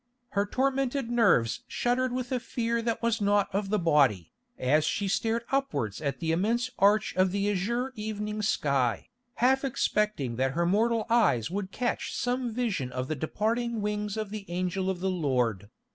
[0.29, 5.07] Her tormented nerves shuddered with a fear that was not of the body, as she
[5.07, 10.65] stared upwards at the immense arch of the azure evening sky, half expecting that her
[10.65, 15.11] mortal eyes would catch some vision of the departing wings of the Angel of the
[15.11, 15.69] Lord.